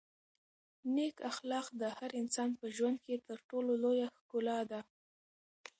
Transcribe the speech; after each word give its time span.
نېک 0.95 1.15
اخلاق 1.31 1.67
د 1.81 1.83
هر 1.97 2.11
انسان 2.21 2.49
په 2.59 2.65
ژوند 2.75 2.97
کې 3.05 3.15
تر 3.27 3.39
ټولو 3.49 3.71
لویه 3.83 4.07
ښکلا 4.17 4.59
ده. 4.71 4.79